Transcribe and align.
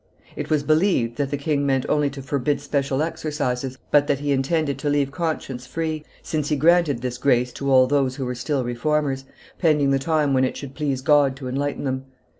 It 0.35 0.49
was 0.49 0.63
believed 0.63 1.17
that 1.17 1.29
the 1.29 1.37
king 1.37 1.63
meant 1.63 1.85
only 1.87 2.09
to 2.09 2.23
forbid 2.23 2.59
special 2.59 3.03
exercises, 3.03 3.77
but 3.91 4.07
that 4.07 4.17
he 4.17 4.31
intended 4.31 4.79
to 4.79 4.89
leave 4.89 5.11
conscience 5.11 5.67
free, 5.67 6.03
since 6.23 6.49
he 6.49 6.55
granted 6.55 7.03
this 7.03 7.19
grace 7.19 7.53
to 7.53 7.71
all 7.71 7.85
those 7.85 8.15
who 8.15 8.25
were 8.25 8.33
still 8.33 8.63
Reformers, 8.63 9.25
pending 9.59 9.91
the 9.91 9.99
time 9.99 10.33
when 10.33 10.43
it 10.43 10.57
should 10.57 10.73
please 10.73 11.01
God 11.01 11.35
to 11.35 11.47
enlighten 11.47 11.83
them. 11.83 12.05